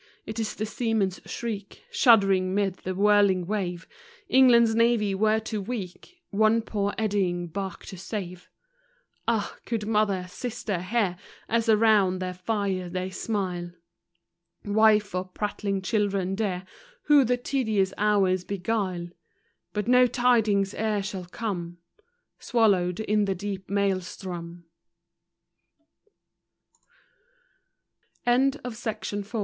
[0.25, 3.87] it is the seamen's shriek, Shuddering 'mid the whirling wave,
[4.29, 8.49] England's navy were too weak One poor eddying bark to save.
[9.27, 11.17] Ah, could mother, sisters, hear,
[11.47, 13.73] As around their fire they smile;
[14.65, 16.65] Wife, or prattling children deaf,
[17.03, 19.11] Who the tedious hours beguile—
[19.71, 21.77] But no tidings e'er shall come;
[22.39, 24.63] Swalloweck lost, in deep Maelstro